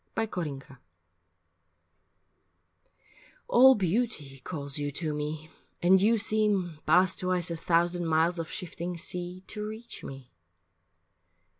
[0.17, 0.75] IV FROM THE SEA
[3.47, 8.49] ALL beauty calls you to me, and you seem, Past twice a thousand miles of
[8.49, 10.31] shifting sea, To reach me.